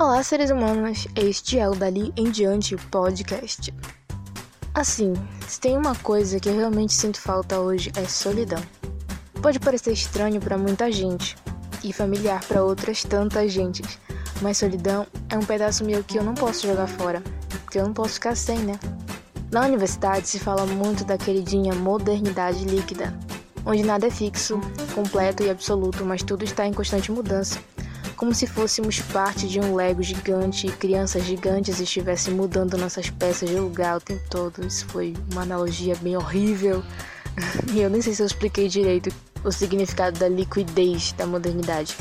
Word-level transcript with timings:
Olá, 0.00 0.22
seres 0.22 0.48
humanos, 0.52 1.08
este 1.16 1.58
é 1.58 1.68
o 1.68 1.74
Dali 1.74 2.12
em 2.16 2.30
Diante 2.30 2.76
Podcast. 2.76 3.74
Assim, 4.72 5.12
se 5.48 5.58
tem 5.58 5.76
uma 5.76 5.92
coisa 5.96 6.38
que 6.38 6.48
eu 6.48 6.56
realmente 6.56 6.92
sinto 6.94 7.20
falta 7.20 7.58
hoje 7.58 7.90
é 7.96 8.04
solidão. 8.04 8.62
Pode 9.42 9.58
parecer 9.58 9.90
estranho 9.90 10.40
para 10.40 10.56
muita 10.56 10.92
gente 10.92 11.36
e 11.82 11.92
familiar 11.92 12.44
para 12.44 12.62
outras 12.62 13.02
tantas 13.02 13.50
gentes, 13.50 13.98
mas 14.40 14.58
solidão 14.58 15.04
é 15.28 15.36
um 15.36 15.44
pedaço 15.44 15.84
meu 15.84 16.04
que 16.04 16.16
eu 16.16 16.22
não 16.22 16.34
posso 16.34 16.68
jogar 16.68 16.86
fora, 16.86 17.20
porque 17.64 17.80
eu 17.80 17.84
não 17.84 17.92
posso 17.92 18.14
ficar 18.14 18.36
sem, 18.36 18.58
né? 18.58 18.78
Na 19.50 19.62
universidade 19.66 20.28
se 20.28 20.38
fala 20.38 20.64
muito 20.64 21.04
da 21.04 21.18
queridinha 21.18 21.74
modernidade 21.74 22.64
líquida, 22.64 23.12
onde 23.66 23.82
nada 23.82 24.06
é 24.06 24.10
fixo, 24.10 24.60
completo 24.94 25.42
e 25.42 25.50
absoluto, 25.50 26.04
mas 26.04 26.22
tudo 26.22 26.44
está 26.44 26.64
em 26.64 26.72
constante 26.72 27.10
mudança 27.10 27.58
como 28.18 28.34
se 28.34 28.48
fôssemos 28.48 29.00
parte 29.00 29.46
de 29.46 29.60
um 29.60 29.76
Lego 29.76 30.02
gigante 30.02 30.66
e 30.66 30.72
crianças 30.72 31.22
gigantes 31.22 31.78
estivessem 31.78 32.34
mudando 32.34 32.76
nossas 32.76 33.08
peças 33.08 33.48
de 33.48 33.54
lugar 33.54 33.96
o 33.96 34.00
tempo 34.00 34.24
todo. 34.28 34.66
Isso 34.66 34.84
foi 34.86 35.14
uma 35.30 35.42
analogia 35.42 35.94
bem 36.02 36.16
horrível. 36.16 36.82
E 37.72 37.80
eu 37.80 37.88
nem 37.88 38.02
sei 38.02 38.14
se 38.14 38.20
eu 38.20 38.26
expliquei 38.26 38.66
direito 38.66 39.14
o 39.44 39.52
significado 39.52 40.18
da 40.18 40.28
liquidez 40.28 41.12
da 41.12 41.24
modernidade. 41.24 41.96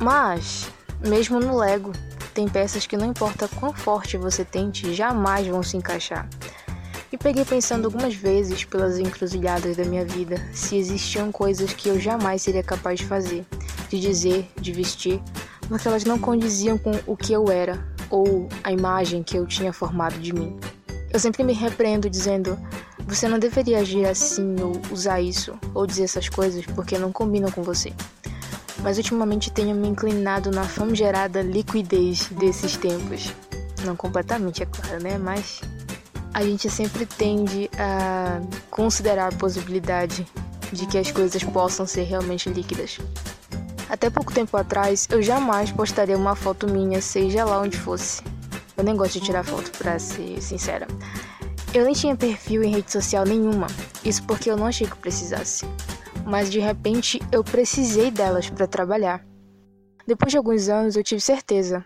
Mas, 0.00 0.70
mesmo 1.04 1.40
no 1.40 1.58
Lego, 1.58 1.90
tem 2.32 2.48
peças 2.48 2.86
que 2.86 2.96
não 2.96 3.06
importa 3.06 3.48
quão 3.48 3.72
forte 3.72 4.16
você 4.16 4.44
tente, 4.44 4.94
jamais 4.94 5.48
vão 5.48 5.64
se 5.64 5.76
encaixar. 5.76 6.28
E 7.10 7.16
peguei 7.16 7.44
pensando 7.44 7.86
algumas 7.86 8.14
vezes 8.14 8.62
pelas 8.62 8.96
encruzilhadas 8.96 9.76
da 9.76 9.84
minha 9.84 10.04
vida 10.04 10.36
se 10.52 10.76
existiam 10.76 11.32
coisas 11.32 11.72
que 11.72 11.88
eu 11.88 11.98
jamais 11.98 12.42
seria 12.42 12.62
capaz 12.62 13.00
de 13.00 13.06
fazer, 13.06 13.44
de 13.88 13.98
dizer, 13.98 14.48
de 14.60 14.70
vestir, 14.70 15.20
porque 15.70 15.86
elas 15.86 16.04
não 16.04 16.18
condiziam 16.18 16.76
com 16.76 16.90
o 17.06 17.16
que 17.16 17.32
eu 17.32 17.48
era 17.48 17.82
ou 18.10 18.48
a 18.64 18.72
imagem 18.72 19.22
que 19.22 19.36
eu 19.36 19.46
tinha 19.46 19.72
formado 19.72 20.18
de 20.18 20.34
mim. 20.34 20.58
Eu 21.12 21.20
sempre 21.20 21.44
me 21.44 21.52
repreendo 21.52 22.10
dizendo: 22.10 22.58
você 23.06 23.28
não 23.28 23.38
deveria 23.38 23.78
agir 23.78 24.04
assim 24.04 24.56
ou 24.60 24.72
usar 24.90 25.20
isso 25.20 25.56
ou 25.72 25.86
dizer 25.86 26.02
essas 26.04 26.28
coisas 26.28 26.66
porque 26.66 26.98
não 26.98 27.12
combinam 27.12 27.52
com 27.52 27.62
você. 27.62 27.92
Mas 28.82 28.96
ultimamente 28.96 29.50
tenho 29.50 29.74
me 29.76 29.86
inclinado 29.86 30.50
na 30.50 30.64
famigerada 30.64 31.40
liquidez 31.40 32.26
desses 32.30 32.76
tempos. 32.76 33.32
Não 33.84 33.94
completamente, 33.94 34.64
é 34.64 34.66
claro, 34.66 35.00
né? 35.00 35.18
Mas 35.18 35.60
a 36.34 36.42
gente 36.42 36.68
sempre 36.68 37.06
tende 37.06 37.70
a 37.78 38.40
considerar 38.70 39.32
a 39.32 39.36
possibilidade 39.36 40.26
de 40.72 40.86
que 40.86 40.98
as 40.98 41.12
coisas 41.12 41.44
possam 41.44 41.86
ser 41.86 42.02
realmente 42.02 42.48
líquidas. 42.48 42.98
Até 43.90 44.08
pouco 44.08 44.32
tempo 44.32 44.56
atrás, 44.56 45.08
eu 45.10 45.20
jamais 45.20 45.72
postaria 45.72 46.16
uma 46.16 46.36
foto 46.36 46.68
minha, 46.68 47.02
seja 47.02 47.44
lá 47.44 47.60
onde 47.60 47.76
fosse. 47.76 48.22
Eu 48.76 48.84
nem 48.84 48.94
gosto 48.94 49.14
de 49.18 49.26
tirar 49.26 49.44
foto, 49.44 49.72
pra 49.72 49.98
ser 49.98 50.40
sincera. 50.40 50.86
Eu 51.74 51.84
nem 51.84 51.92
tinha 51.92 52.14
perfil 52.14 52.62
em 52.62 52.70
rede 52.70 52.92
social 52.92 53.24
nenhuma, 53.24 53.66
isso 54.04 54.22
porque 54.22 54.48
eu 54.48 54.56
não 54.56 54.66
achei 54.66 54.86
que 54.86 54.96
precisasse. 54.96 55.66
Mas 56.24 56.52
de 56.52 56.60
repente 56.60 57.20
eu 57.32 57.42
precisei 57.42 58.12
delas 58.12 58.48
para 58.48 58.68
trabalhar. 58.68 59.24
Depois 60.06 60.30
de 60.30 60.38
alguns 60.38 60.68
anos 60.68 60.94
eu 60.94 61.02
tive 61.02 61.20
certeza. 61.20 61.84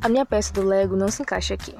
A 0.00 0.08
minha 0.08 0.24
peça 0.24 0.50
do 0.50 0.62
Lego 0.62 0.96
não 0.96 1.08
se 1.08 1.20
encaixa 1.20 1.52
aqui. 1.52 1.74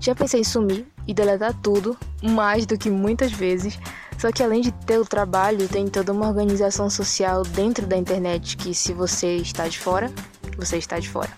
Já 0.00 0.14
pensei 0.14 0.40
em 0.40 0.44
sumir 0.44 0.86
e 1.06 1.12
deletar 1.12 1.52
tudo, 1.60 1.98
mais 2.28 2.66
do 2.66 2.76
que 2.76 2.90
muitas 2.90 3.32
vezes, 3.32 3.78
só 4.18 4.32
que 4.32 4.42
além 4.42 4.60
de 4.60 4.72
ter 4.72 4.98
o 4.98 5.04
trabalho, 5.04 5.68
tem 5.68 5.86
toda 5.88 6.12
uma 6.12 6.26
organização 6.26 6.88
social 6.88 7.42
dentro 7.42 7.86
da 7.86 7.96
internet 7.96 8.56
que 8.56 8.74
se 8.74 8.92
você 8.92 9.36
está 9.36 9.68
de 9.68 9.78
fora, 9.78 10.10
você 10.56 10.78
está 10.78 10.98
de 10.98 11.08
fora. 11.08 11.30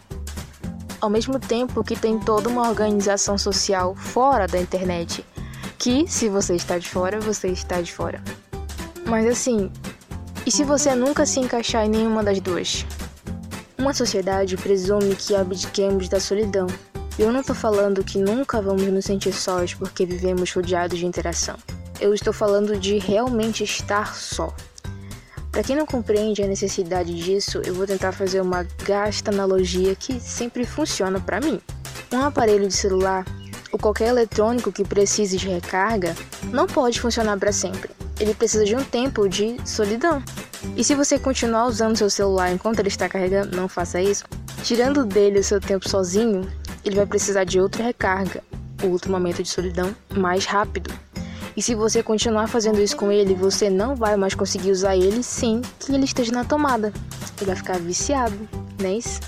Ao 1.01 1.11
mesmo 1.11 1.39
tempo 1.39 1.85
que 1.85 1.97
tem 1.97 2.19
toda 2.19 2.49
uma 2.49 2.69
organização 2.69 3.39
social 3.39 3.95
fora 3.95 4.47
da 4.47 4.59
internet, 4.59 5.25
que 5.79 6.07
se 6.09 6.29
você 6.29 6.55
está 6.55 6.79
de 6.79 6.89
fora, 6.89 7.21
você 7.21 7.49
está 7.49 7.81
de 7.81 7.93
fora. 7.93 8.23
Mas 9.07 9.27
assim, 9.27 9.71
e 10.45 10.51
se 10.51 10.65
você 10.65 10.95
nunca 10.95 11.27
se 11.27 11.41
encaixar 11.41 11.85
em 11.85 11.91
nenhuma 11.91 12.23
das 12.25 12.41
duas? 12.41 12.85
Uma 13.77 13.95
sociedade 13.95 14.57
presume 14.57 15.15
que 15.15 15.37
abdiquemos 15.37 16.09
da 16.09 16.19
solidão. 16.19 16.67
Eu 17.19 17.33
não 17.33 17.41
estou 17.41 17.55
falando 17.55 18.05
que 18.05 18.19
nunca 18.19 18.63
vamos 18.63 18.85
nos 18.85 19.05
sentir 19.05 19.33
sós 19.33 19.75
porque 19.75 20.07
vivemos 20.07 20.53
rodeados 20.53 20.99
de 20.99 21.07
interação 21.07 21.57
eu 22.01 22.15
estou 22.15 22.33
falando 22.33 22.77
de 22.79 22.99
realmente 22.99 23.65
estar 23.65 24.15
só. 24.15 24.55
Para 25.51 25.63
quem 25.63 25.75
não 25.75 25.87
compreende 25.87 26.43
a 26.43 26.47
necessidade 26.47 27.15
disso, 27.15 27.61
eu 27.65 27.75
vou 27.75 27.87
tentar 27.87 28.13
fazer 28.13 28.41
uma 28.41 28.65
gasta 28.85 29.31
analogia 29.31 29.95
que 29.95 30.21
sempre 30.21 30.65
funciona 30.65 31.19
para 31.21 31.41
mim. 31.41 31.61
Um 32.13 32.23
aparelho 32.23 32.69
de 32.69 32.75
celular 32.75 33.25
ou 33.73 33.79
qualquer 33.79 34.09
eletrônico 34.09 34.71
que 34.71 34.85
precise 34.85 35.37
de 35.37 35.49
recarga 35.49 36.15
não 36.45 36.67
pode 36.67 37.01
funcionar 37.01 37.39
para 37.39 37.53
sempre. 37.53 37.91
Ele 38.21 38.35
precisa 38.35 38.65
de 38.65 38.77
um 38.77 38.85
tempo 38.85 39.29
de 39.29 39.57
solidão. 39.65 40.23
E 40.77 40.85
se 40.85 40.95
você 40.95 41.19
continuar 41.19 41.67
usando 41.67 41.97
seu 41.97 42.11
celular 42.11 42.53
enquanto 42.53 42.79
ele 42.79 42.89
está 42.89 43.09
carregando, 43.09 43.57
não 43.57 43.69
faça 43.69 44.01
isso. 44.01 44.25
Tirando 44.63 45.05
dele 45.05 45.41
o 45.41 45.45
seu 45.45 45.61
tempo 45.61 45.89
sozinho, 45.89 46.49
ele 46.89 46.97
vai 46.97 47.07
precisar 47.07 47.45
de 47.45 47.61
outra 47.61 47.85
recarga, 47.85 48.43
outro 48.83 49.11
momento 49.11 49.43
de 49.43 49.49
solidão 49.49 49.95
mais 50.17 50.45
rápido. 50.45 50.93
E 51.57 51.63
se 51.63 51.75
você 51.75 52.03
continuar 52.03 52.47
fazendo 52.47 52.81
isso 52.81 52.97
com 52.97 53.11
ele, 53.11 53.35
você 53.35 53.69
não 53.69 53.97
vai 53.97 54.17
mais 54.17 54.35
conseguir 54.35 54.71
usar 54.71 54.97
ele 54.97 55.23
sem 55.23 55.61
que 55.81 55.93
ele 55.93 56.05
esteja 56.05 56.33
na 56.33 56.45
tomada. 56.45 56.93
Ele 57.37 57.47
vai 57.47 57.57
ficar 57.57 57.79
viciado, 57.79 58.37
não 58.81 58.89
é 58.89 58.95
isso? 58.95 59.21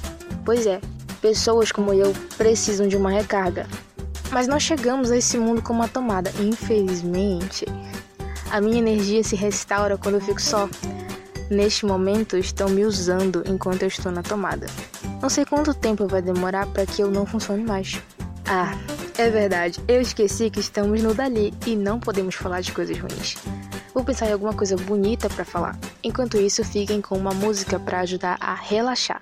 Pois 0.44 0.66
é, 0.66 0.80
pessoas 1.20 1.72
como 1.72 1.92
eu 1.92 2.12
precisam 2.38 2.86
de 2.86 2.96
uma 2.96 3.10
recarga. 3.10 3.66
Mas 4.30 4.46
nós 4.46 4.62
chegamos 4.62 5.10
a 5.10 5.16
esse 5.16 5.36
mundo 5.38 5.60
com 5.60 5.72
uma 5.72 5.88
tomada, 5.88 6.32
infelizmente. 6.40 7.66
A 8.50 8.60
minha 8.60 8.78
energia 8.78 9.24
se 9.24 9.34
restaura 9.34 9.98
quando 9.98 10.14
eu 10.16 10.20
fico 10.20 10.40
só. 10.40 10.68
Neste 11.50 11.84
momento, 11.84 12.36
estão 12.36 12.68
me 12.68 12.84
usando 12.84 13.42
enquanto 13.44 13.82
eu 13.82 13.88
estou 13.88 14.12
na 14.12 14.22
tomada. 14.22 14.68
Não 15.20 15.28
sei 15.28 15.44
quanto 15.44 15.74
tempo 15.74 16.06
vai 16.06 16.22
demorar 16.22 16.68
para 16.68 16.86
que 16.86 17.02
eu 17.02 17.10
não 17.10 17.26
funcione 17.26 17.64
mais. 17.64 18.00
Ah, 18.46 18.78
é 19.18 19.28
verdade, 19.28 19.80
eu 19.88 20.00
esqueci 20.00 20.48
que 20.48 20.60
estamos 20.60 21.02
no 21.02 21.12
Dali 21.12 21.52
e 21.66 21.74
não 21.74 21.98
podemos 21.98 22.36
falar 22.36 22.60
de 22.60 22.70
coisas 22.70 22.96
ruins. 22.96 23.34
Vou 23.92 24.04
pensar 24.04 24.28
em 24.28 24.32
alguma 24.32 24.54
coisa 24.54 24.76
bonita 24.76 25.28
para 25.28 25.44
falar. 25.44 25.76
Enquanto 26.04 26.38
isso, 26.38 26.64
fiquem 26.64 27.00
com 27.00 27.18
uma 27.18 27.34
música 27.34 27.80
para 27.80 28.00
ajudar 28.00 28.38
a 28.40 28.54
relaxar. 28.54 29.20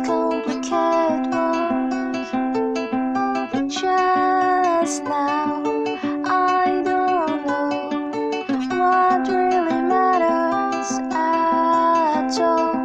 complicated 0.00 1.32
just 3.68 5.02
now, 5.04 5.62
I 6.24 6.82
don't 6.84 7.46
know 7.46 7.68
what 8.78 9.28
really 9.28 9.82
matters 9.82 10.90
at 11.12 12.40
all. 12.40 12.76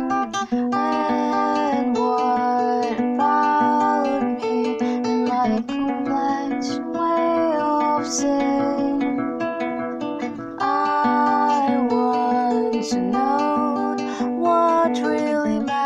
And 0.74 1.96
what 1.96 3.00
about 3.00 4.42
me 4.42 4.78
and 4.82 5.28
my 5.28 5.62
complex 5.68 6.80
way 6.80 7.56
of? 7.60 8.02
I 10.60 11.78
want 11.90 12.84
to 12.90 13.00
know 13.00 13.96
what 14.40 14.98
really 15.00 15.60
matters. 15.60 15.81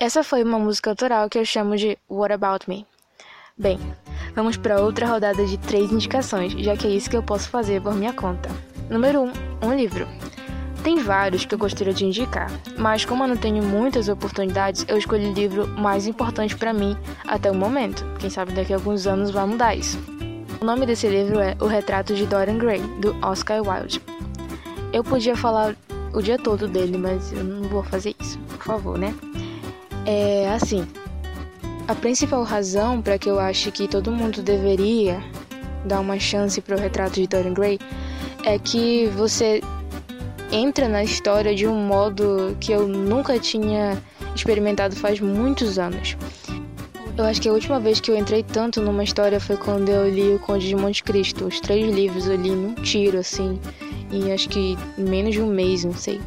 Essa 0.00 0.22
foi 0.22 0.44
uma 0.44 0.60
música 0.60 0.90
autoral 0.90 1.28
que 1.28 1.36
eu 1.36 1.44
chamo 1.44 1.76
de 1.76 1.98
What 2.08 2.32
About 2.32 2.70
Me. 2.70 2.86
Bem, 3.56 3.80
vamos 4.32 4.56
para 4.56 4.80
outra 4.80 5.08
rodada 5.08 5.44
de 5.44 5.58
três 5.58 5.90
indicações, 5.90 6.52
já 6.52 6.76
que 6.76 6.86
é 6.86 6.90
isso 6.90 7.10
que 7.10 7.16
eu 7.16 7.22
posso 7.22 7.48
fazer 7.48 7.82
por 7.82 7.96
minha 7.96 8.12
conta. 8.12 8.48
Número 8.88 9.22
1, 9.22 9.24
um, 9.24 9.32
um 9.66 9.74
livro. 9.74 10.06
Tem 10.84 11.00
vários 11.00 11.44
que 11.44 11.52
eu 11.52 11.58
gostaria 11.58 11.92
de 11.92 12.04
indicar, 12.04 12.48
mas 12.78 13.04
como 13.04 13.24
eu 13.24 13.28
não 13.28 13.36
tenho 13.36 13.60
muitas 13.60 14.08
oportunidades, 14.08 14.84
eu 14.86 14.96
escolhi 14.96 15.26
o 15.26 15.32
livro 15.32 15.66
mais 15.66 16.06
importante 16.06 16.54
para 16.54 16.72
mim 16.72 16.96
até 17.26 17.50
o 17.50 17.54
momento. 17.56 18.04
Quem 18.20 18.30
sabe 18.30 18.52
daqui 18.52 18.72
a 18.72 18.76
alguns 18.76 19.04
anos 19.04 19.32
vai 19.32 19.46
mudar 19.46 19.74
isso. 19.74 19.98
O 20.60 20.64
nome 20.64 20.86
desse 20.86 21.08
livro 21.08 21.40
é 21.40 21.56
O 21.58 21.66
Retrato 21.66 22.14
de 22.14 22.24
Dorian 22.24 22.58
Gray, 22.58 22.80
do 23.00 23.16
Oscar 23.20 23.60
Wilde. 23.60 24.00
Eu 24.92 25.02
podia 25.02 25.36
falar 25.36 25.74
o 26.14 26.22
dia 26.22 26.38
todo 26.38 26.68
dele, 26.68 26.96
mas 26.96 27.32
eu 27.32 27.42
não 27.42 27.68
vou 27.68 27.82
fazer 27.82 28.14
isso, 28.20 28.38
por 28.38 28.62
favor, 28.62 28.96
né? 28.96 29.12
É 30.10 30.48
assim, 30.54 30.88
a 31.86 31.94
principal 31.94 32.42
razão 32.42 33.02
para 33.02 33.18
que 33.18 33.28
eu 33.28 33.38
acho 33.38 33.70
que 33.70 33.86
todo 33.86 34.10
mundo 34.10 34.40
deveria 34.40 35.22
dar 35.84 36.00
uma 36.00 36.18
chance 36.18 36.62
para 36.62 36.76
o 36.76 36.80
retrato 36.80 37.20
de 37.20 37.26
Dorian 37.26 37.52
Gray 37.52 37.78
é 38.42 38.58
que 38.58 39.04
você 39.08 39.60
entra 40.50 40.88
na 40.88 41.04
história 41.04 41.54
de 41.54 41.66
um 41.66 41.76
modo 41.86 42.56
que 42.58 42.72
eu 42.72 42.88
nunca 42.88 43.38
tinha 43.38 44.02
experimentado 44.34 44.96
faz 44.96 45.20
muitos 45.20 45.78
anos. 45.78 46.16
Eu 47.14 47.24
acho 47.26 47.42
que 47.42 47.48
a 47.50 47.52
última 47.52 47.78
vez 47.78 48.00
que 48.00 48.10
eu 48.10 48.16
entrei 48.16 48.42
tanto 48.42 48.80
numa 48.80 49.04
história 49.04 49.38
foi 49.38 49.58
quando 49.58 49.90
eu 49.90 50.08
li 50.08 50.36
O 50.36 50.38
Conde 50.38 50.68
de 50.68 50.74
Monte 50.74 51.04
Cristo. 51.04 51.44
Os 51.44 51.60
três 51.60 51.94
livros 51.94 52.26
eu 52.26 52.36
li 52.36 52.50
num 52.50 52.72
tiro, 52.76 53.18
assim, 53.18 53.60
e 54.10 54.32
acho 54.32 54.48
que 54.48 54.78
menos 54.96 55.34
de 55.34 55.42
um 55.42 55.48
mês, 55.48 55.84
não 55.84 55.92
sei. 55.92 56.18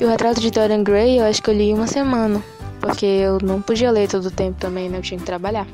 E 0.00 0.04
o 0.04 0.08
retrato 0.08 0.40
de 0.40 0.50
Dorian 0.50 0.82
Gray 0.82 1.20
eu 1.20 1.24
acho 1.24 1.40
que 1.40 1.50
eu 1.50 1.54
li 1.54 1.70
em 1.70 1.74
uma 1.74 1.86
semana 1.86 2.42
porque 2.86 3.06
eu 3.06 3.38
não 3.42 3.60
podia 3.60 3.90
ler 3.90 4.08
todo 4.08 4.26
o 4.26 4.30
tempo 4.30 4.58
também, 4.60 4.88
né? 4.88 4.98
Eu 4.98 5.02
tinha 5.02 5.18
que 5.18 5.26
trabalhar. 5.26 5.66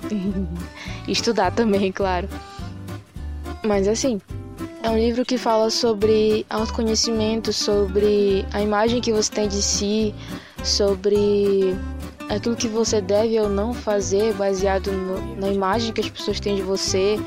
estudar 1.06 1.52
também, 1.52 1.92
claro. 1.92 2.28
Mas 3.62 3.86
assim, 3.86 4.20
é 4.82 4.88
um 4.88 4.96
livro 4.96 5.24
que 5.24 5.36
fala 5.36 5.70
sobre 5.70 6.46
autoconhecimento, 6.48 7.52
sobre 7.52 8.46
a 8.52 8.62
imagem 8.62 9.00
que 9.00 9.12
você 9.12 9.30
tem 9.30 9.46
de 9.46 9.62
si, 9.62 10.14
sobre 10.64 11.76
aquilo 12.28 12.56
que 12.56 12.66
você 12.66 13.00
deve 13.00 13.38
ou 13.38 13.48
não 13.48 13.74
fazer 13.74 14.32
baseado 14.34 14.90
no, 14.90 15.36
na 15.36 15.48
imagem 15.48 15.92
que 15.92 16.00
as 16.00 16.08
pessoas 16.08 16.40
têm 16.40 16.56
de 16.56 16.62
você, 16.62 17.18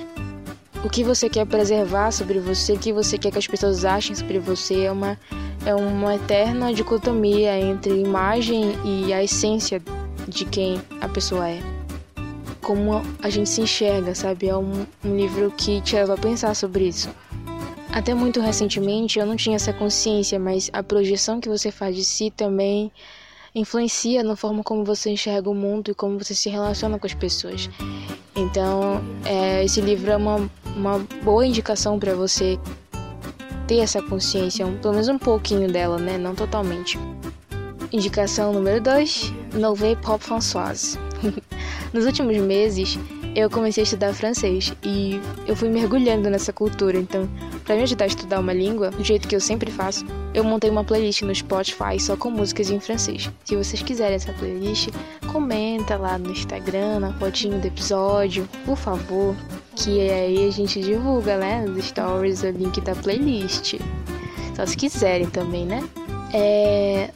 o 0.83 0.89
que 0.89 1.03
você 1.03 1.29
quer 1.29 1.45
preservar 1.45 2.11
sobre 2.11 2.39
você, 2.39 2.73
o 2.73 2.79
que 2.79 2.91
você 2.91 3.17
quer 3.17 3.31
que 3.31 3.37
as 3.37 3.47
pessoas 3.47 3.85
achem 3.85 4.15
sobre 4.15 4.39
você. 4.39 4.85
É 4.85 4.91
uma 4.91 5.17
é 5.65 5.73
uma 5.73 6.15
eterna 6.15 6.73
dicotomia 6.73 7.59
entre 7.59 7.93
imagem 7.99 8.75
e 8.85 9.11
a 9.11 9.23
essência 9.23 9.81
de 10.27 10.45
quem 10.45 10.79
a 11.01 11.09
pessoa 11.09 11.49
é. 11.49 11.59
Como 12.61 13.01
a 13.21 13.29
gente 13.29 13.49
se 13.49 13.61
enxerga, 13.61 14.13
sabe? 14.13 14.47
É 14.47 14.55
um, 14.55 14.85
um 15.03 15.17
livro 15.17 15.51
que 15.51 15.81
te 15.81 15.95
leva 15.95 16.13
a 16.13 16.17
pensar 16.17 16.55
sobre 16.55 16.87
isso. 16.87 17.09
Até 17.91 18.13
muito 18.13 18.39
recentemente 18.39 19.19
eu 19.19 19.25
não 19.25 19.35
tinha 19.35 19.55
essa 19.55 19.73
consciência, 19.73 20.37
mas 20.37 20.69
a 20.71 20.83
projeção 20.83 21.39
que 21.39 21.49
você 21.49 21.71
faz 21.71 21.95
de 21.95 22.03
si 22.03 22.29
também 22.29 22.91
influencia 23.53 24.21
na 24.21 24.35
forma 24.35 24.61
como 24.63 24.83
você 24.83 25.09
enxerga 25.11 25.49
o 25.49 25.55
mundo 25.55 25.89
e 25.89 25.95
como 25.95 26.19
você 26.19 26.35
se 26.35 26.49
relaciona 26.49 26.99
com 26.99 27.07
as 27.07 27.13
pessoas. 27.13 27.69
Então, 28.35 29.01
é, 29.23 29.63
esse 29.63 29.79
livro 29.79 30.11
é 30.11 30.17
uma, 30.17 30.49
uma 30.75 30.99
boa 31.23 31.45
indicação 31.45 31.97
para 31.97 32.13
você 32.13 32.59
ter 33.67 33.79
essa 33.79 34.01
consciência, 34.01 34.65
um, 34.65 34.77
pelo 34.77 34.93
menos 34.93 35.07
um 35.07 35.17
pouquinho 35.17 35.71
dela, 35.71 35.97
né? 35.97 36.17
Não 36.17 36.35
totalmente. 36.35 36.99
Indicação 37.91 38.53
número 38.53 38.81
2: 38.81 39.33
Nouvelle 39.53 39.95
Pop 39.97 40.23
Françoise. 40.23 40.97
Nos 41.93 42.05
últimos 42.05 42.37
meses, 42.37 42.99
eu 43.35 43.49
comecei 43.49 43.81
a 43.81 43.85
estudar 43.85 44.13
francês 44.13 44.73
e 44.83 45.19
eu 45.45 45.55
fui 45.55 45.69
mergulhando 45.69 46.29
nessa 46.29 46.53
cultura. 46.53 46.97
Então, 46.97 47.29
para 47.65 47.75
me 47.75 47.83
ajudar 47.83 48.05
a 48.05 48.07
estudar 48.07 48.39
uma 48.39 48.53
língua, 48.53 48.91
do 48.91 49.03
jeito 49.03 49.27
que 49.27 49.35
eu 49.35 49.41
sempre 49.41 49.69
faço, 49.71 50.05
eu 50.33 50.43
montei 50.43 50.69
uma 50.69 50.83
playlist 50.83 51.21
no 51.23 51.35
Spotify 51.35 51.99
só 51.99 52.15
com 52.15 52.29
músicas 52.29 52.69
em 52.69 52.79
francês. 52.79 53.29
Se 53.43 53.55
vocês 53.55 53.81
quiserem 53.81 54.15
essa 54.15 54.31
playlist, 54.33 54.89
comenta 55.31 55.97
lá 55.97 56.17
no 56.17 56.31
Instagram, 56.31 56.99
na 56.99 57.13
fotinho 57.13 57.59
do 57.59 57.67
episódio, 57.67 58.47
por 58.65 58.77
favor, 58.77 59.35
que 59.75 60.09
aí 60.09 60.47
a 60.47 60.51
gente 60.51 60.79
divulga, 60.81 61.37
né, 61.37 61.65
nos 61.67 61.85
stories 61.85 62.43
o 62.43 62.49
link 62.49 62.79
da 62.81 62.95
playlist. 62.95 63.75
Só 64.55 64.65
se 64.65 64.77
quiserem 64.77 65.27
também, 65.27 65.65
né? 65.65 65.83
É, 66.33 67.09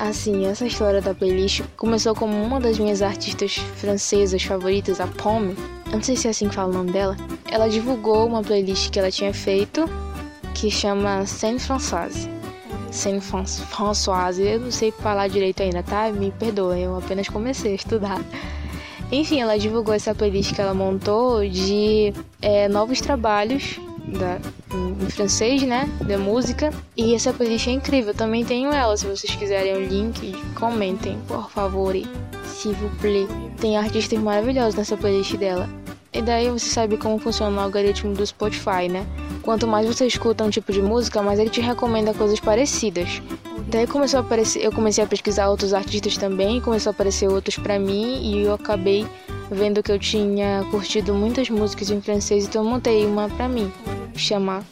Assim, 0.00 0.46
essa 0.46 0.64
história 0.64 1.02
da 1.02 1.12
playlist 1.12 1.60
começou 1.76 2.14
como 2.14 2.42
uma 2.42 2.58
das 2.58 2.78
minhas 2.78 3.02
artistas 3.02 3.56
francesas 3.76 4.42
favoritas, 4.42 4.98
a 4.98 5.06
Pomme. 5.06 5.54
Não 5.92 6.02
sei 6.02 6.16
se 6.16 6.26
é 6.26 6.30
assim 6.30 6.48
que 6.48 6.54
fala 6.54 6.70
o 6.70 6.72
nome 6.72 6.90
dela. 6.90 7.14
Ela 7.50 7.68
divulgou 7.68 8.26
uma 8.26 8.42
playlist 8.42 8.88
que 8.90 8.98
ela 8.98 9.10
tinha 9.10 9.34
feito 9.34 9.84
que 10.54 10.70
chama 10.70 11.26
Saint 11.26 11.60
Françoise. 11.60 12.30
Saint 12.90 13.22
Françoise, 13.22 14.42
eu 14.42 14.60
não 14.60 14.70
sei 14.70 14.90
falar 14.90 15.28
direito 15.28 15.62
ainda, 15.62 15.82
tá? 15.82 16.10
Me 16.10 16.30
perdoem, 16.30 16.84
eu 16.84 16.96
apenas 16.96 17.28
comecei 17.28 17.72
a 17.72 17.74
estudar. 17.74 18.20
Enfim, 19.12 19.40
ela 19.40 19.58
divulgou 19.58 19.92
essa 19.92 20.14
playlist 20.14 20.54
que 20.54 20.60
ela 20.60 20.74
montou 20.74 21.46
de 21.48 22.12
é, 22.40 22.68
novos 22.68 23.00
trabalhos 23.00 23.80
da, 24.06 24.38
em, 24.72 25.04
em, 25.04 25.10
francês, 25.10 25.62
né? 25.62 25.88
Da 26.06 26.16
música. 26.16 26.70
E 26.96 27.14
essa 27.14 27.32
playlist 27.32 27.66
é 27.66 27.72
incrível. 27.72 28.14
Também 28.14 28.44
tenho 28.44 28.72
ela. 28.72 28.96
Se 28.96 29.06
vocês 29.06 29.34
quiserem 29.34 29.76
o 29.76 29.80
link, 29.80 30.32
comentem, 30.54 31.18
por 31.26 31.50
favor. 31.50 31.94
S'il 32.44 32.74
vous 32.74 32.90
plaît. 33.00 33.26
Tem 33.60 33.76
artistas 33.76 34.18
maravilhosos 34.18 34.74
nessa 34.74 34.96
playlist 34.96 35.36
dela. 35.36 35.68
E 36.12 36.20
daí 36.20 36.48
você 36.48 36.66
sabe 36.66 36.96
como 36.96 37.18
funciona 37.18 37.56
o 37.56 37.64
algoritmo 37.64 38.14
do 38.14 38.26
Spotify, 38.26 38.88
né? 38.88 39.06
Quanto 39.42 39.66
mais 39.66 39.86
você 39.86 40.06
escuta 40.06 40.44
um 40.44 40.50
tipo 40.50 40.72
de 40.72 40.82
música, 40.82 41.22
mais 41.22 41.38
ele 41.38 41.50
te 41.50 41.60
recomenda 41.60 42.12
coisas 42.12 42.40
parecidas. 42.40 43.22
Daí 43.70 43.86
começou 43.86 44.18
a 44.18 44.20
aparecer, 44.22 44.64
eu 44.64 44.72
comecei 44.72 45.02
a 45.04 45.06
pesquisar 45.06 45.48
outros 45.48 45.72
artistas 45.72 46.16
também, 46.16 46.60
começou 46.60 46.90
a 46.90 46.92
aparecer 46.92 47.28
outros 47.28 47.56
para 47.56 47.78
mim 47.78 48.20
e 48.20 48.42
eu 48.42 48.54
acabei 48.54 49.06
vendo 49.50 49.82
que 49.82 49.92
eu 49.92 49.98
tinha 49.98 50.66
curtido 50.72 51.14
muitas 51.14 51.48
músicas 51.48 51.90
em 51.90 52.00
francês, 52.00 52.46
então 52.46 52.64
eu 52.64 52.70
montei 52.70 53.06
uma 53.06 53.28
para 53.28 53.48
mim 53.48 53.72
chama 54.16 54.64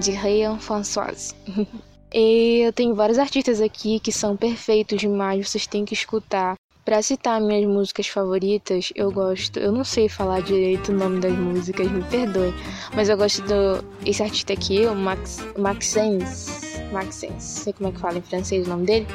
dirait 0.00 0.58
Françoise. 0.60 1.34
E 2.10 2.60
eu 2.64 2.72
tenho 2.72 2.94
vários 2.94 3.18
artistas 3.18 3.60
aqui 3.60 4.00
que 4.00 4.10
são 4.10 4.34
perfeitos 4.34 4.98
demais, 4.98 5.46
vocês 5.46 5.66
têm 5.66 5.84
que 5.84 5.92
escutar. 5.92 6.54
Para 6.82 7.02
citar 7.02 7.38
minhas 7.38 7.66
músicas 7.66 8.06
favoritas, 8.06 8.90
eu 8.94 9.12
gosto, 9.12 9.58
eu 9.58 9.70
não 9.70 9.84
sei 9.84 10.08
falar 10.08 10.40
direito 10.40 10.90
o 10.90 10.94
nome 10.94 11.20
das 11.20 11.36
músicas, 11.36 11.86
me 11.92 12.02
perdoem, 12.04 12.54
mas 12.96 13.10
eu 13.10 13.16
gosto 13.18 13.42
do 13.42 13.84
esse 14.06 14.22
artista 14.22 14.54
aqui, 14.54 14.86
o 14.86 14.94
Max 14.94 15.44
Maxence, 15.58 16.67
Maxence, 16.92 17.62
sei 17.62 17.72
como 17.72 17.88
é 17.88 17.92
que 17.92 18.00
fala 18.00 18.18
em 18.18 18.22
francês 18.22 18.66
o 18.66 18.70
nome 18.70 18.86
dele, 18.86 19.06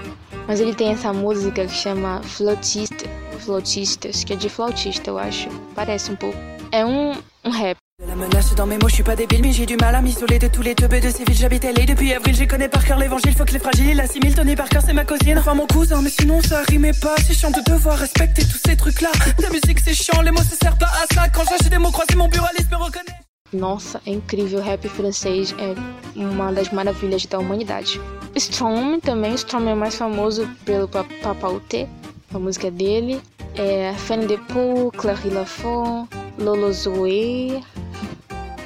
mas 0.47 0.59
ele 0.59 0.73
tem 0.73 0.89
essa 0.89 1.13
música 1.13 1.65
que 1.65 1.73
chama 1.73 2.21
Flautiste, 2.23 3.05
Flautistas, 3.39 4.23
que 4.23 4.33
é 4.33 4.35
de 4.35 4.49
flautista, 4.49 5.09
eu 5.09 5.17
acho, 5.17 5.49
parece 5.75 6.11
um 6.11 6.15
pouco. 6.15 6.37
É 6.71 6.85
um, 6.85 7.13
um 7.43 7.49
rap. 7.49 7.77
La 8.07 8.15
menace 8.15 8.55
dans 8.55 8.65
mes 8.65 8.77
mots, 8.77 8.89
je 8.89 8.95
suis 8.95 9.03
pas 9.03 9.15
débile, 9.15 9.41
mais 9.41 9.53
j'ai 9.53 9.65
du 9.65 9.77
mal 9.77 9.95
à 9.95 10.01
m'isoler 10.01 10.39
de 10.39 10.47
tous 10.47 10.61
les 10.61 10.75
teubés 10.75 10.99
de 10.99 11.09
ces 11.09 11.23
villes. 11.23 11.37
J'habite 11.37 11.63
LA 11.63 11.85
depuis 11.85 12.13
avril, 12.13 12.35
j'ai 12.35 12.47
connais 12.47 12.67
par 12.67 12.83
cœur 12.83 12.97
l'évangile. 12.97 13.33
Faut 13.33 13.45
que 13.45 13.53
les 13.53 13.59
fragiles 13.59 13.99
assimilent. 13.99 14.35
Tony 14.35 14.55
Parker, 14.55 14.79
c'est 14.85 14.93
ma 14.93 15.05
cousine. 15.05 15.37
Enfin, 15.37 15.53
mon 15.53 15.67
cousin, 15.67 16.01
mais 16.01 16.09
sinon 16.09 16.41
ça 16.41 16.63
rimait 16.67 16.93
pas. 16.93 17.15
C'est 17.25 17.33
chiant 17.33 17.51
de 17.51 17.61
devoir 17.71 17.97
respecter 17.97 18.43
tous 18.43 18.59
ces 18.65 18.75
trucs-là. 18.75 19.11
La 19.39 19.49
musique, 19.49 19.79
c'est 19.79 19.93
chiant, 19.93 20.21
les 20.21 20.31
mots, 20.31 20.41
ça 20.41 20.55
sert 20.61 20.77
pas 20.77 20.87
à 20.87 21.13
ça. 21.13 21.29
Quand 21.29 21.43
j'achète 21.49 21.69
des 21.69 21.77
mots 21.77 21.91
croisés, 21.91 22.15
mon 22.15 22.27
buraliste 22.27 22.71
me 22.71 22.77
reconnaît. 22.77 23.22
Nossa, 23.53 24.01
é 24.05 24.11
incrível. 24.11 24.59
O 24.59 24.61
rap 24.61 24.87
francês 24.89 25.53
é 25.59 25.75
uma 26.19 26.51
das 26.51 26.69
maravilhas 26.71 27.25
da 27.25 27.39
humanidade. 27.39 28.01
Strom 28.35 28.99
também. 28.99 29.35
Strom 29.35 29.67
é 29.67 29.75
mais 29.75 29.95
famoso 29.95 30.49
pelo 30.65 30.87
Papa 30.87 31.47
Uté, 31.47 31.87
a 32.33 32.39
música 32.39 32.71
dele. 32.71 33.21
É 33.55 33.93
Fanny 33.93 34.25
Depoux, 34.25 34.91
Clary 34.97 35.29
Lafont, 35.29 36.09
Lolo 36.39 36.73
Zoé. 36.73 37.61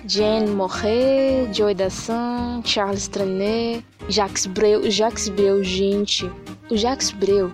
Jane 0.08 0.50
Morret, 0.52 1.50
Joy 1.52 1.76
Dassin, 1.76 2.62
Charles 2.64 3.10
Trenet, 3.10 3.84
Jacques 4.08 4.46
Breu. 4.46 4.90
Jacques 4.90 5.28
Breu, 5.28 5.62
gente, 5.62 6.32
o 6.72 6.78
Jacques 6.78 7.12
Breu, 7.12 7.52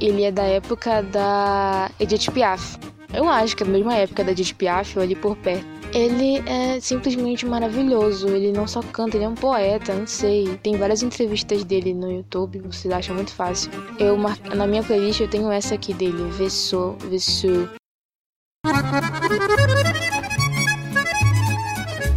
ele 0.00 0.22
é 0.22 0.30
da 0.30 0.44
época 0.44 1.02
da 1.02 1.90
Edith 1.98 2.30
Piaf. 2.30 2.78
Eu 3.12 3.28
acho 3.28 3.56
que 3.56 3.64
é 3.64 3.66
a 3.66 3.68
mesma 3.68 3.94
época 3.96 4.22
da 4.22 4.30
Edith 4.30 4.54
Piaf, 4.54 4.96
ou 4.96 5.02
ali 5.02 5.16
por 5.16 5.36
perto. 5.36 5.75
Ele 5.92 6.42
é 6.46 6.80
simplesmente 6.80 7.46
maravilhoso. 7.46 8.28
Ele 8.28 8.52
não 8.52 8.66
só 8.66 8.82
canta, 8.82 9.16
ele 9.16 9.24
é 9.24 9.28
um 9.28 9.34
poeta, 9.34 9.94
não 9.94 10.06
sei. 10.06 10.58
Tem 10.62 10.76
várias 10.76 11.02
entrevistas 11.02 11.64
dele 11.64 11.94
no 11.94 12.10
YouTube, 12.10 12.60
vocês 12.60 12.92
acham 12.92 13.14
muito 13.14 13.32
fácil. 13.32 13.70
Eu 13.98 14.16
na 14.54 14.66
minha 14.66 14.82
playlist 14.82 15.20
eu 15.20 15.28
tenho 15.28 15.50
essa 15.50 15.74
aqui 15.74 15.94
dele, 15.94 16.30
Vessou, 16.30 16.96
Vessou. 17.10 17.68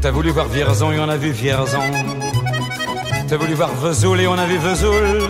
T'as 0.02 0.12
voulu 0.12 0.32
voir 0.32 0.48
Vierzon 0.48 0.94
et 0.94 1.00
on 1.00 1.10
a 1.10 1.18
vu 1.18 1.32
Vierzon. 1.32 1.80
T'as 3.28 3.38
voulu 3.38 3.54
voir 3.54 3.70
Vesoul 3.76 4.22
et 4.22 4.28
on 4.28 4.34
a 4.34 4.46
vu 4.46 4.58
Vesoul. 4.58 5.30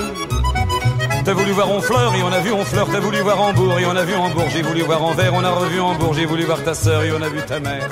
T'as 1.25 1.33
voulu 1.33 1.51
voir 1.51 1.69
Honfleur 1.69 2.15
et 2.15 2.23
on 2.23 2.31
a 2.31 2.39
vu 2.39 2.51
Honfleur. 2.51 2.87
T'as 2.89 2.99
voulu 2.99 3.19
voir 3.21 3.41
Hambourg 3.41 3.79
et 3.79 3.85
on 3.85 3.95
a 3.95 4.03
vu 4.03 4.15
Hambourg. 4.15 4.49
J'ai 4.49 4.61
voulu 4.61 4.81
voir 4.81 5.03
Anvers, 5.03 5.33
on 5.33 5.43
a 5.43 5.51
revu 5.51 5.79
Hambourg. 5.79 6.13
J'ai 6.13 6.25
voulu 6.25 6.43
voir 6.43 6.63
ta 6.63 6.73
sœur 6.73 7.03
et 7.03 7.11
on 7.11 7.21
a 7.21 7.29
vu 7.29 7.41
ta 7.45 7.59
mère. 7.59 7.89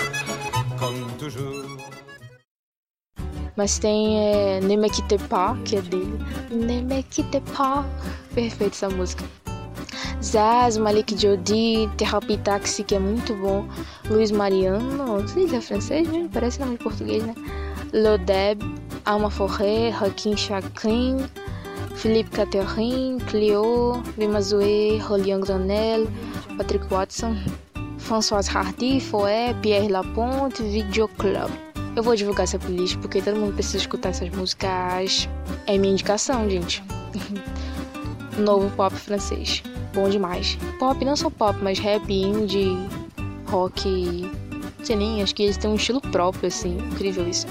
Mas 3.58 3.80
tem 3.80 4.20
é, 4.20 4.60
Ne 4.62 4.78
Me 4.78 4.90
Quitte 4.90 5.18
Pas, 5.28 5.58
que 5.66 5.76
é 5.76 5.82
dele. 5.82 6.20
Ne 6.52 6.82
Me 6.82 7.04
Quitte 7.04 7.42
Pas. 7.58 7.84
Perfeito 8.34 8.74
essa 8.74 8.90
música. 8.90 9.26
Zaz, 10.24 10.78
Malik 10.78 11.20
Jodi, 11.20 11.90
Therapy 11.98 12.38
Taxi, 12.38 12.84
que 12.84 12.96
é 12.96 13.00
muito 13.00 13.34
bom. 13.36 13.66
Luiz 14.10 14.32
Mariano, 14.32 15.06
não 15.20 15.28
sei 15.28 15.48
se 15.48 15.56
é 15.56 15.62
francês, 15.62 16.08
né? 16.08 16.30
Parece 16.32 16.60
nome 16.60 16.78
de 16.78 16.84
português, 16.84 17.24
né? 17.24 17.34
Lodeb, 17.94 18.62
Alma 19.06 19.30
Forré, 19.30 19.92
Joaquim 19.92 20.36
Chacrin, 20.36 21.18
Philippe 21.96 22.30
Catherine, 22.32 23.20
Clio, 23.22 24.04
Vimazoué, 24.18 25.00
Rolian 25.00 25.40
Granel, 25.40 26.08
Patrick 26.58 26.86
Watson, 26.92 27.36
François 27.98 28.48
Hardy, 28.54 29.00
Foé, 29.00 29.56
Pierre 29.62 29.90
Laponte, 29.90 30.62
Video 30.62 31.08
Club. 31.08 31.67
Eu 31.98 32.04
vou 32.04 32.16
divulgar 32.16 32.46
essa 32.46 32.58
playlist 32.58 32.98
porque 33.00 33.22
todo 33.22 33.36
mundo 33.36 33.56
precisa 33.56 33.78
escutar 33.78 34.10
essas 34.10 34.30
músicas. 34.30 35.28
É 35.66 35.78
minha 35.78 35.92
indicação, 35.92 36.50
gente. 36.50 36.82
Novo 38.40 38.70
pop 38.78 38.96
francês 38.96 39.62
bom 39.98 40.08
demais. 40.08 40.58
Pop, 40.78 41.04
não 41.04 41.16
só 41.16 41.28
pop, 41.32 41.58
mas 41.60 41.80
rap, 41.80 42.08
indie, 42.14 42.78
rock, 43.50 44.30
sei 44.84 44.96
nem, 44.96 45.24
acho 45.24 45.34
que 45.34 45.42
eles 45.42 45.58
têm 45.58 45.72
um 45.72 45.76
estilo 45.76 46.00
próprio, 46.00 46.48
assim, 46.48 46.78
incrível 46.78 47.28
isso. 47.28 47.48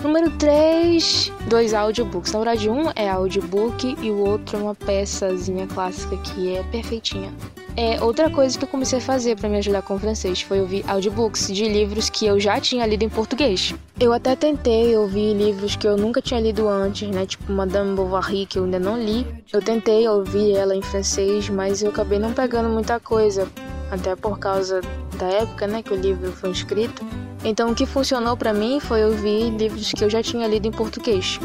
Número 0.00 0.30
3, 0.38 1.32
dois 1.48 1.74
audiobooks. 1.74 2.32
Na 2.32 2.38
verdade, 2.38 2.70
um 2.70 2.90
é 2.94 3.10
audiobook 3.10 3.96
e 4.00 4.10
o 4.10 4.18
outro 4.18 4.56
é 4.56 4.62
uma 4.62 4.74
peçazinha 4.74 5.66
clássica 5.66 6.16
que 6.18 6.54
é 6.54 6.62
perfeitinha. 6.62 7.34
É, 7.76 8.02
outra 8.02 8.28
coisa 8.28 8.58
que 8.58 8.64
eu 8.64 8.68
comecei 8.68 8.98
a 8.98 9.02
fazer 9.02 9.36
para 9.36 9.48
me 9.48 9.56
ajudar 9.58 9.82
com 9.82 9.94
o 9.94 9.98
francês 9.98 10.42
foi 10.42 10.60
ouvir 10.60 10.84
audiobooks 10.88 11.48
de 11.48 11.68
livros 11.68 12.10
que 12.10 12.26
eu 12.26 12.38
já 12.38 12.60
tinha 12.60 12.84
lido 12.86 13.04
em 13.04 13.08
português. 13.08 13.74
Eu 13.98 14.12
até 14.12 14.34
tentei 14.34 14.96
ouvir 14.96 15.34
livros 15.34 15.76
que 15.76 15.86
eu 15.86 15.96
nunca 15.96 16.20
tinha 16.20 16.40
lido 16.40 16.68
antes, 16.68 17.08
né? 17.08 17.26
Tipo 17.26 17.52
Madame 17.52 17.94
Bovary, 17.94 18.46
que 18.46 18.58
eu 18.58 18.64
ainda 18.64 18.78
não 18.78 19.00
li. 19.00 19.26
Eu 19.52 19.62
tentei 19.62 20.06
ouvir 20.08 20.56
ela 20.56 20.74
em 20.74 20.82
francês, 20.82 21.48
mas 21.48 21.82
eu 21.82 21.90
acabei 21.90 22.18
não 22.18 22.32
pegando 22.32 22.68
muita 22.68 22.98
coisa, 22.98 23.48
até 23.90 24.16
por 24.16 24.38
causa 24.38 24.80
da 25.18 25.26
época, 25.26 25.66
né, 25.66 25.82
que 25.82 25.92
o 25.92 25.96
livro 25.96 26.32
foi 26.32 26.50
escrito. 26.50 27.04
Então 27.44 27.70
o 27.70 27.74
que 27.74 27.86
funcionou 27.86 28.36
para 28.36 28.52
mim 28.52 28.80
foi 28.80 29.04
ouvir 29.04 29.50
livros 29.50 29.92
que 29.92 30.04
eu 30.04 30.10
já 30.10 30.22
tinha 30.22 30.46
lido 30.46 30.66
em 30.66 30.72
português. 30.72 31.38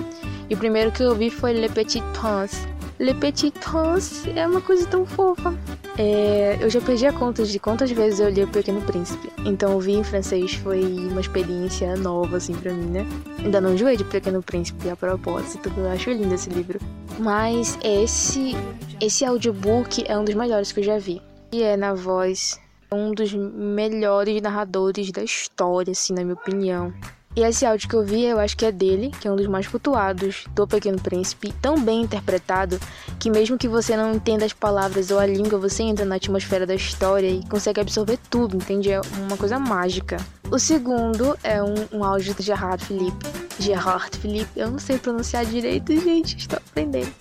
E 0.49 0.53
o 0.53 0.57
primeiro 0.57 0.91
que 0.91 1.01
eu 1.01 1.09
ouvi 1.09 1.29
foi 1.29 1.53
Le 1.53 1.69
Petit 1.69 2.03
Prince. 2.13 2.74
Le 2.97 3.13
Petit 3.13 3.51
Prince 3.51 4.29
é 4.37 4.47
uma 4.47 4.61
coisa 4.61 4.87
tão 4.87 5.05
fofa. 5.05 5.53
É, 5.97 6.57
eu 6.61 6.69
já 6.69 6.79
perdi 6.79 7.05
a 7.05 7.11
conta 7.11 7.43
de 7.43 7.59
quantas 7.59 7.91
vezes 7.91 8.21
eu 8.21 8.29
li 8.29 8.41
O 8.43 8.47
Pequeno 8.47 8.81
Príncipe. 8.81 9.29
Então 9.45 9.73
ouvir 9.73 9.93
em 9.93 10.03
francês 10.03 10.53
foi 10.53 10.81
uma 10.81 11.19
experiência 11.19 11.93
nova, 11.97 12.37
assim, 12.37 12.53
pra 12.53 12.71
mim, 12.71 12.85
né? 12.85 13.05
Ainda 13.39 13.59
não 13.59 13.73
enjoei 13.73 13.97
de 13.97 14.05
Pequeno 14.05 14.41
Príncipe, 14.41 14.89
a 14.89 14.95
propósito, 14.95 15.69
eu 15.75 15.89
acho 15.89 16.09
lindo 16.09 16.33
esse 16.33 16.49
livro. 16.49 16.79
Mas 17.19 17.77
esse, 17.83 18.55
esse 19.01 19.25
audiobook 19.25 20.05
é 20.07 20.17
um 20.17 20.23
dos 20.23 20.35
melhores 20.35 20.71
que 20.71 20.79
eu 20.79 20.83
já 20.83 20.97
vi. 20.97 21.21
E 21.51 21.63
é 21.63 21.75
na 21.75 21.93
voz 21.93 22.57
um 22.89 23.13
dos 23.13 23.33
melhores 23.33 24.41
narradores 24.41 25.11
da 25.11 25.21
história, 25.21 25.91
assim, 25.91 26.13
na 26.13 26.23
minha 26.23 26.35
opinião. 26.35 26.93
E 27.35 27.41
esse 27.41 27.65
áudio 27.65 27.89
que 27.89 27.95
eu 27.95 28.03
vi, 28.03 28.23
eu 28.23 28.39
acho 28.39 28.55
que 28.55 28.65
é 28.65 28.71
dele, 28.71 29.11
que 29.19 29.27
é 29.27 29.31
um 29.31 29.35
dos 29.35 29.47
mais 29.47 29.67
cultuados 29.67 30.45
do 30.55 30.65
Pequeno 30.65 30.99
Príncipe, 30.99 31.53
tão 31.61 31.77
bem 31.77 32.03
interpretado 32.03 32.79
que 33.19 33.29
mesmo 33.29 33.57
que 33.57 33.67
você 33.67 33.97
não 33.97 34.13
entenda 34.13 34.45
as 34.45 34.53
palavras 34.53 35.11
ou 35.11 35.19
a 35.19 35.25
língua, 35.25 35.59
você 35.59 35.83
entra 35.83 36.05
na 36.05 36.15
atmosfera 36.15 36.65
da 36.65 36.73
história 36.73 37.27
e 37.27 37.45
consegue 37.47 37.81
absorver 37.81 38.17
tudo, 38.29 38.55
entende? 38.55 38.89
É 38.89 39.01
uma 39.27 39.35
coisa 39.35 39.59
mágica. 39.59 40.17
O 40.49 40.57
segundo 40.57 41.37
é 41.43 41.61
um, 41.61 41.75
um 41.91 42.03
áudio 42.05 42.33
de 42.35 42.43
Gerard 42.43 42.85
Philippe. 42.85 43.25
Gerard 43.59 44.17
Philippe, 44.17 44.51
eu 44.55 44.71
não 44.71 44.79
sei 44.79 44.97
pronunciar 44.97 45.45
direito, 45.45 45.91
gente, 45.99 46.37
estou 46.37 46.57
aprendendo. 46.57 47.11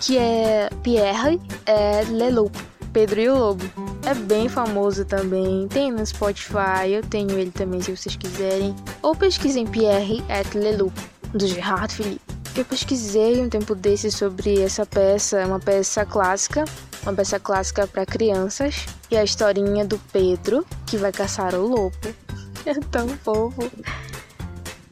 Que 0.00 0.18
é 0.18 0.68
Pierre 0.82 1.40
é 1.64 2.02
Leloup, 2.10 2.54
Pedro 2.92 3.20
e 3.20 3.28
o 3.28 3.38
Lobo. 3.38 3.64
É 4.04 4.14
bem 4.14 4.48
famoso 4.48 5.04
também, 5.04 5.66
tem 5.68 5.90
no 5.90 6.04
Spotify, 6.04 6.90
eu 6.90 7.02
tenho 7.02 7.38
ele 7.38 7.50
também 7.50 7.80
se 7.80 7.94
vocês 7.96 8.16
quiserem. 8.16 8.74
Ou 9.00 9.14
pesquisem 9.14 9.66
Pierre 9.66 10.22
et 10.28 10.54
Leloup, 10.54 10.94
do 11.32 11.46
Gerard 11.46 11.94
Philippe. 11.94 12.20
Eu 12.54 12.64
pesquisei 12.66 13.40
um 13.40 13.48
tempo 13.48 13.74
desse 13.74 14.10
sobre 14.10 14.60
essa 14.60 14.84
peça, 14.84 15.38
é 15.38 15.46
uma 15.46 15.58
peça 15.58 16.04
clássica, 16.04 16.64
uma 17.02 17.14
peça 17.14 17.40
clássica 17.40 17.86
para 17.86 18.04
crianças, 18.04 18.84
e 19.10 19.16
a 19.16 19.24
historinha 19.24 19.86
do 19.86 19.98
Pedro, 20.12 20.66
que 20.86 20.98
vai 20.98 21.12
caçar 21.12 21.54
o 21.54 21.66
lobo. 21.66 21.96
É 22.64 22.74
tão 22.74 23.08
fofo. 23.08 23.68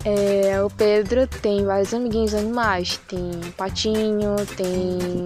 É, 0.05 0.63
o 0.63 0.71
Pedro 0.71 1.27
tem 1.27 1.65
vários 1.65 1.93
amiguinhos 1.93 2.35
animais. 2.35 2.99
Tem 3.07 3.31
patinho, 3.57 4.35
tem. 4.57 5.25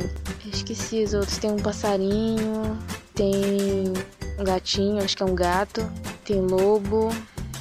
esqueci 0.53 1.05
os 1.05 1.15
outros. 1.15 1.39
Tem 1.39 1.51
um 1.51 1.59
passarinho, 1.59 2.77
tem 3.15 3.93
um 4.39 4.45
gatinho, 4.45 5.03
acho 5.03 5.17
que 5.17 5.23
é 5.23 5.27
um 5.27 5.35
gato. 5.35 5.89
Tem 6.25 6.41
lobo. 6.41 7.11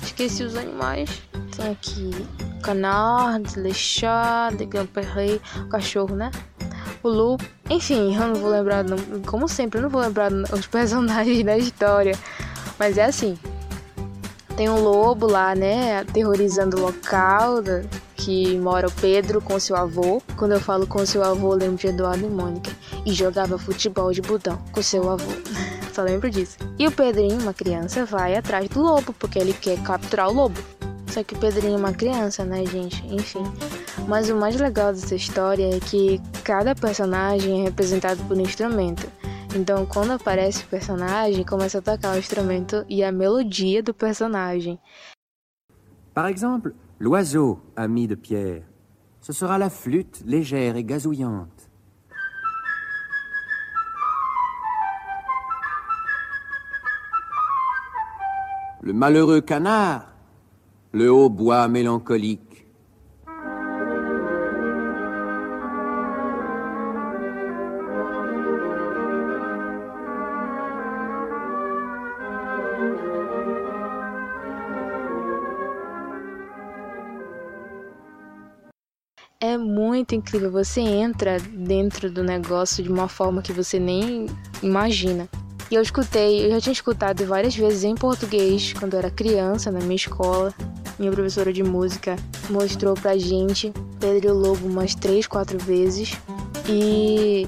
Esqueci 0.02 0.44
os 0.44 0.56
animais. 0.56 1.22
Tem 1.56 1.72
aqui 1.72 2.12
canard, 2.64 3.60
le 3.60 3.74
chat, 3.74 4.56
le 4.58 4.66
gamperrei, 4.66 5.40
cachorro, 5.70 6.16
né? 6.16 6.32
O 7.04 7.10
Lu. 7.10 7.38
Enfim, 7.70 8.16
eu 8.16 8.28
não 8.28 8.36
vou 8.36 8.50
lembrar, 8.50 8.86
como 9.26 9.48
sempre, 9.48 9.78
eu 9.78 9.84
não 9.84 9.90
vou 9.90 10.02
lembrar 10.02 10.32
os 10.32 10.66
personagens 10.68 11.44
da 11.44 11.58
história. 11.58 12.18
Mas 12.80 12.98
é 12.98 13.06
assim, 13.06 13.38
tem 14.56 14.70
um 14.70 14.82
lobo 14.82 15.28
lá, 15.28 15.56
né, 15.56 16.00
aterrorizando 16.00 16.78
o 16.78 16.82
local 16.82 17.62
que 18.16 18.58
mora 18.58 18.88
o 18.88 18.92
Pedro 18.92 19.42
com 19.42 19.60
seu 19.60 19.76
avô. 19.76 20.22
Quando 20.38 20.54
eu 20.54 20.60
falo 20.60 20.88
com 20.88 21.06
seu 21.06 21.24
avô, 21.24 21.54
lembro 21.54 21.78
de 21.78 21.88
Eduardo 21.88 22.26
e 22.26 22.30
Mônica. 22.30 22.72
E 23.06 23.14
jogava 23.14 23.58
futebol 23.58 24.12
de 24.12 24.22
botão 24.22 24.58
com 24.72 24.82
seu 24.82 25.10
avô. 25.10 25.32
Só 25.94 26.04
lembro 26.04 26.30
disso. 26.30 26.58
E 26.80 26.88
o 26.88 26.92
Pedrinho, 26.92 27.40
uma 27.40 27.54
criança, 27.54 28.06
vai 28.06 28.36
atrás 28.36 28.68
do 28.70 28.82
lobo, 28.82 29.14
porque 29.14 29.38
ele 29.38 29.54
quer 29.54 29.78
capturar 29.84 30.30
o 30.30 30.34
lobo. 30.34 30.60
Só 31.08 31.24
que 31.24 31.36
o 31.36 31.38
Pedrinho 31.38 31.76
é 31.76 31.78
uma 31.78 31.94
criança, 31.94 32.44
né, 32.44 32.66
gente? 32.66 33.06
Enfim. 33.06 33.44
Mas 34.08 34.30
o 34.30 34.36
mais 34.36 34.56
legal 34.56 34.92
dessa 34.92 35.14
história 35.14 35.76
é 35.76 35.80
que 35.80 36.20
cada 36.44 36.74
personagem 36.74 37.62
é 37.62 37.64
representado 37.66 38.24
por 38.24 38.36
um 38.36 38.42
instrumento. 38.42 39.08
Então, 39.56 39.86
quando 39.86 40.12
aparece 40.12 40.64
o 40.64 40.68
personagem, 40.68 41.46
começa 41.46 41.78
a 41.78 41.82
tocar 41.82 42.16
o 42.16 42.18
instrumento 42.18 42.84
e 42.90 43.04
a 43.04 43.12
melodia 43.12 43.84
do 43.84 43.94
personagem. 43.94 44.80
Par 46.12 46.28
exemple, 46.28 46.74
l'oiseau, 47.00 47.62
ami 47.76 48.08
de 48.08 48.16
Pierre, 48.16 48.64
ce 49.22 49.32
sera 49.32 49.60
la 49.60 49.70
flûte 49.70 50.24
légère 50.26 50.76
et 50.76 50.84
gazouillante. 50.84 51.70
Le 58.82 58.92
malheureux 58.92 59.42
canard, 59.42 60.14
le 60.94 61.12
hautbois 61.12 61.68
mélancolique. 61.68 62.43
Muito 79.94 80.16
incrível. 80.16 80.52
Você 80.52 80.82
entra 80.82 81.40
dentro 81.40 82.10
do 82.10 82.24
negócio 82.24 82.84
de 82.84 82.90
uma 82.90 83.08
forma 83.08 83.44
que 83.44 83.54
você 83.54 83.78
nem 83.78 84.26
imagina. 84.62 85.30
E 85.70 85.76
eu 85.76 85.82
escutei, 85.82 86.46
eu 86.46 86.50
já 86.50 86.62
tinha 86.62 86.74
escutado 86.74 87.26
várias 87.26 87.56
vezes 87.56 87.84
em 87.84 87.94
português 87.94 88.74
quando 88.74 88.94
eu 88.94 89.00
era 89.00 89.12
criança 89.12 89.72
na 89.72 89.80
minha 89.80 89.96
escola. 89.96 90.52
Minha 90.98 91.12
professora 91.12 91.54
de 91.54 91.64
música 91.64 92.16
mostrou 92.50 92.96
pra 92.96 93.18
gente 93.18 93.72
Pedro 94.00 94.34
Lobo 94.34 94.68
umas 94.68 94.96
três, 94.96 95.28
quatro 95.28 95.60
vezes. 95.60 96.18
E 96.68 97.48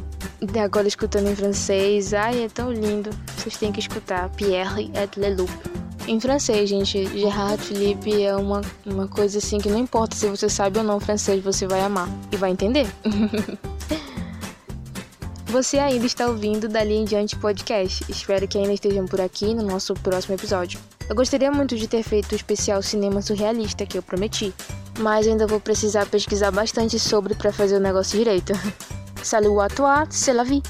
agora 0.64 0.88
escutando 0.88 1.28
em 1.28 1.36
francês, 1.36 2.14
ai, 2.14 2.44
é 2.44 2.48
tão 2.48 2.72
lindo. 2.72 3.10
Vocês 3.38 3.58
têm 3.58 3.72
que 3.72 3.80
escutar 3.80 4.30
Pierre 4.30 4.92
et 4.94 5.20
le 5.20 5.36
Loup. 5.36 5.85
Em 6.08 6.20
francês, 6.20 6.70
gente, 6.70 7.04
Gerard 7.18 7.64
Philippe 7.64 8.22
é 8.22 8.36
uma, 8.36 8.62
uma 8.86 9.08
coisa 9.08 9.40
assim 9.40 9.58
que 9.58 9.70
não 9.70 9.80
importa 9.80 10.16
se 10.16 10.28
você 10.28 10.48
sabe 10.48 10.78
ou 10.78 10.84
não 10.84 11.00
francês, 11.00 11.44
você 11.44 11.66
vai 11.66 11.82
amar 11.82 12.08
e 12.32 12.38
vai 12.38 12.52
entender. 12.52 12.88
Você 15.48 15.80
ainda 15.80 16.06
está 16.06 16.28
ouvindo 16.28 16.68
Dali 16.68 16.96
em 16.96 17.06
Diante 17.06 17.38
Podcast. 17.38 18.04
Espero 18.10 18.46
que 18.46 18.58
ainda 18.58 18.74
estejam 18.74 19.06
por 19.06 19.22
aqui 19.22 19.54
no 19.54 19.64
nosso 19.64 19.94
próximo 19.94 20.36
episódio. 20.36 20.78
Eu 21.08 21.16
gostaria 21.16 21.50
muito 21.50 21.78
de 21.78 21.88
ter 21.88 22.04
feito 22.04 22.34
o 22.34 22.36
especial 22.36 22.82
Cinema 22.82 23.22
Surrealista 23.22 23.86
que 23.86 23.98
eu 23.98 24.04
prometi, 24.04 24.54
mas 25.00 25.26
ainda 25.26 25.48
vou 25.48 25.62
precisar 25.62 26.08
pesquisar 26.08 26.52
bastante 26.52 27.00
sobre 27.00 27.36
para 27.36 27.54
fazer 27.54 27.78
o 27.78 27.80
negócio 27.80 28.18
direito. 28.18 28.52
Salut 29.24 29.62
à 29.62 29.70
toi, 29.70 30.06
c'est 30.10 30.36
la 30.36 30.44
vie! 30.44 30.62